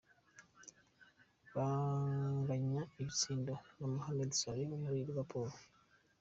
Banganya 1.55 2.81
ibitsindo 2.99 3.53
na 3.77 3.85
Mohamed 3.93 4.31
Salah 4.39 4.69
wo 4.71 4.77
muri 4.83 5.05
Liverpool. 5.07 5.49